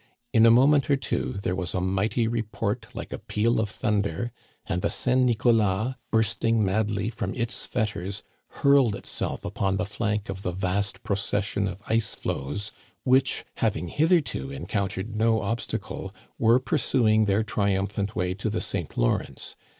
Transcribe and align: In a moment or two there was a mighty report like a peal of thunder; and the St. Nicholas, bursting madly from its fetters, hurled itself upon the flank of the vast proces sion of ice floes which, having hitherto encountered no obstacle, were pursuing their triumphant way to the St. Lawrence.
In 0.33 0.47
a 0.47 0.49
moment 0.49 0.89
or 0.89 0.95
two 0.97 1.33
there 1.43 1.55
was 1.55 1.75
a 1.75 1.79
mighty 1.79 2.27
report 2.27 2.87
like 2.95 3.13
a 3.13 3.19
peal 3.19 3.59
of 3.61 3.69
thunder; 3.69 4.31
and 4.65 4.81
the 4.81 4.89
St. 4.89 5.21
Nicholas, 5.21 5.93
bursting 6.09 6.65
madly 6.65 7.11
from 7.11 7.35
its 7.35 7.67
fetters, 7.67 8.23
hurled 8.47 8.95
itself 8.95 9.45
upon 9.45 9.77
the 9.77 9.85
flank 9.85 10.27
of 10.27 10.41
the 10.41 10.53
vast 10.53 11.03
proces 11.03 11.45
sion 11.45 11.67
of 11.67 11.83
ice 11.87 12.15
floes 12.15 12.71
which, 13.03 13.45
having 13.57 13.89
hitherto 13.89 14.49
encountered 14.49 15.15
no 15.15 15.43
obstacle, 15.43 16.15
were 16.39 16.59
pursuing 16.59 17.25
their 17.25 17.43
triumphant 17.43 18.15
way 18.15 18.33
to 18.33 18.49
the 18.49 18.59
St. 18.61 18.97
Lawrence. 18.97 19.55